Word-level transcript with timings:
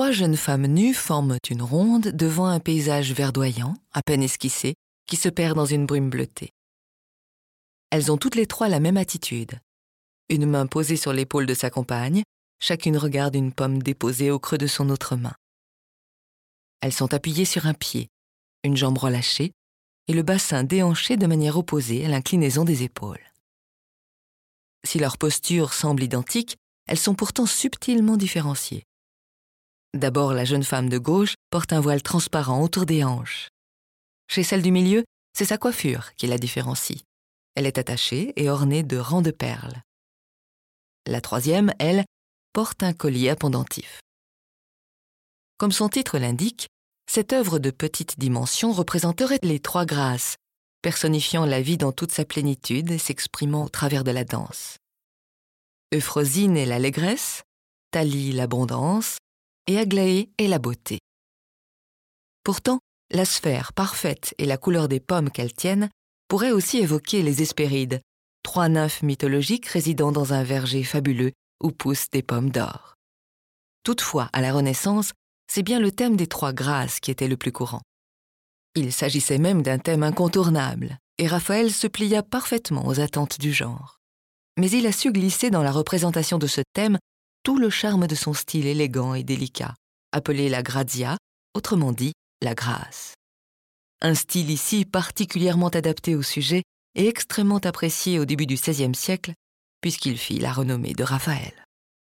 Trois 0.00 0.12
jeunes 0.12 0.38
femmes 0.38 0.66
nues 0.66 0.94
forment 0.94 1.36
une 1.50 1.60
ronde 1.60 2.08
devant 2.08 2.46
un 2.46 2.58
paysage 2.58 3.12
verdoyant, 3.12 3.74
à 3.92 4.00
peine 4.00 4.22
esquissé, 4.22 4.74
qui 5.06 5.16
se 5.16 5.28
perd 5.28 5.56
dans 5.56 5.66
une 5.66 5.84
brume 5.84 6.08
bleutée. 6.08 6.54
Elles 7.90 8.10
ont 8.10 8.16
toutes 8.16 8.34
les 8.34 8.46
trois 8.46 8.70
la 8.70 8.80
même 8.80 8.96
attitude. 8.96 9.60
Une 10.30 10.46
main 10.46 10.66
posée 10.66 10.96
sur 10.96 11.12
l'épaule 11.12 11.44
de 11.44 11.52
sa 11.52 11.68
compagne, 11.68 12.22
chacune 12.60 12.96
regarde 12.96 13.34
une 13.34 13.52
pomme 13.52 13.82
déposée 13.82 14.30
au 14.30 14.38
creux 14.38 14.56
de 14.56 14.66
son 14.66 14.88
autre 14.88 15.16
main. 15.16 15.34
Elles 16.80 16.94
sont 16.94 17.12
appuyées 17.12 17.44
sur 17.44 17.66
un 17.66 17.74
pied, 17.74 18.08
une 18.64 18.78
jambe 18.78 18.96
relâchée 18.96 19.52
et 20.08 20.14
le 20.14 20.22
bassin 20.22 20.64
déhanché 20.64 21.18
de 21.18 21.26
manière 21.26 21.58
opposée 21.58 22.06
à 22.06 22.08
l'inclinaison 22.08 22.64
des 22.64 22.84
épaules. 22.84 23.30
Si 24.82 24.98
leur 24.98 25.18
posture 25.18 25.74
semble 25.74 26.02
identique, 26.02 26.56
elles 26.86 26.96
sont 26.96 27.14
pourtant 27.14 27.44
subtilement 27.44 28.16
différenciées. 28.16 28.86
D'abord, 29.94 30.34
la 30.34 30.44
jeune 30.44 30.62
femme 30.62 30.88
de 30.88 30.98
gauche 30.98 31.34
porte 31.50 31.72
un 31.72 31.80
voile 31.80 32.02
transparent 32.02 32.62
autour 32.62 32.86
des 32.86 33.02
hanches. 33.02 33.48
Chez 34.28 34.44
celle 34.44 34.62
du 34.62 34.70
milieu, 34.70 35.04
c'est 35.32 35.44
sa 35.44 35.58
coiffure 35.58 36.14
qui 36.14 36.26
la 36.26 36.38
différencie. 36.38 37.02
Elle 37.56 37.66
est 37.66 37.78
attachée 37.78 38.32
et 38.36 38.48
ornée 38.48 38.82
de 38.82 38.96
rangs 38.96 39.22
de 39.22 39.32
perles. 39.32 39.82
La 41.06 41.20
troisième, 41.20 41.72
elle, 41.78 42.04
porte 42.52 42.82
un 42.82 42.92
collier 42.92 43.30
à 43.30 43.36
pendentif. 43.36 44.00
Comme 45.58 45.72
son 45.72 45.88
titre 45.88 46.18
l'indique, 46.18 46.68
cette 47.10 47.32
œuvre 47.32 47.58
de 47.58 47.70
petite 47.70 48.18
dimension 48.18 48.72
représenterait 48.72 49.40
les 49.42 49.58
trois 49.58 49.84
grâces, 49.84 50.36
personnifiant 50.82 51.44
la 51.44 51.60
vie 51.60 51.76
dans 51.76 51.92
toute 51.92 52.12
sa 52.12 52.24
plénitude 52.24 52.90
et 52.90 52.98
s'exprimant 52.98 53.64
au 53.64 53.68
travers 53.68 54.04
de 54.04 54.10
la 54.10 54.24
danse. 54.24 54.78
Euphrosine 55.92 56.56
est 56.56 56.66
l'allégresse, 56.66 57.42
Thalie 57.90 58.32
l'abondance, 58.32 59.18
et 59.70 59.78
Aglaé 59.78 60.30
est 60.36 60.48
la 60.48 60.58
beauté. 60.58 60.98
Pourtant, 62.42 62.80
la 63.12 63.24
sphère 63.24 63.72
parfaite 63.72 64.34
et 64.38 64.44
la 64.44 64.56
couleur 64.56 64.88
des 64.88 64.98
pommes 64.98 65.30
qu'elles 65.30 65.52
tiennent 65.52 65.90
pourraient 66.26 66.50
aussi 66.50 66.78
évoquer 66.78 67.22
les 67.22 67.40
Hespérides, 67.40 68.00
trois 68.42 68.68
nymphes 68.68 69.02
mythologiques 69.02 69.66
résidant 69.66 70.10
dans 70.10 70.32
un 70.32 70.42
verger 70.42 70.82
fabuleux 70.82 71.30
où 71.62 71.70
poussent 71.70 72.10
des 72.10 72.22
pommes 72.22 72.50
d'or. 72.50 72.96
Toutefois, 73.84 74.28
à 74.32 74.40
la 74.40 74.52
Renaissance, 74.52 75.12
c'est 75.46 75.62
bien 75.62 75.78
le 75.78 75.92
thème 75.92 76.16
des 76.16 76.26
trois 76.26 76.52
grâces 76.52 76.98
qui 76.98 77.12
était 77.12 77.28
le 77.28 77.36
plus 77.36 77.52
courant. 77.52 77.82
Il 78.74 78.92
s'agissait 78.92 79.38
même 79.38 79.62
d'un 79.62 79.78
thème 79.78 80.02
incontournable, 80.02 80.98
et 81.18 81.28
Raphaël 81.28 81.70
se 81.70 81.86
plia 81.86 82.24
parfaitement 82.24 82.88
aux 82.88 82.98
attentes 82.98 83.38
du 83.38 83.52
genre. 83.52 84.00
Mais 84.58 84.70
il 84.70 84.88
a 84.88 84.92
su 84.92 85.12
glisser 85.12 85.50
dans 85.50 85.62
la 85.62 85.70
représentation 85.70 86.38
de 86.38 86.48
ce 86.48 86.62
thème 86.72 86.98
tout 87.42 87.58
le 87.58 87.70
charme 87.70 88.06
de 88.06 88.14
son 88.14 88.34
style 88.34 88.66
élégant 88.66 89.14
et 89.14 89.24
délicat, 89.24 89.74
appelé 90.12 90.48
la 90.48 90.62
grazia, 90.62 91.16
autrement 91.54 91.92
dit 91.92 92.12
la 92.42 92.54
grâce. 92.54 93.14
Un 94.02 94.14
style 94.14 94.50
ici 94.50 94.84
particulièrement 94.84 95.68
adapté 95.68 96.14
au 96.14 96.22
sujet 96.22 96.62
et 96.94 97.08
extrêmement 97.08 97.58
apprécié 97.58 98.18
au 98.18 98.24
début 98.24 98.46
du 98.46 98.54
XVIe 98.54 98.94
siècle, 98.94 99.34
puisqu'il 99.80 100.18
fit 100.18 100.38
la 100.38 100.52
renommée 100.52 100.92
de 100.92 101.04
Raphaël. 101.04 101.64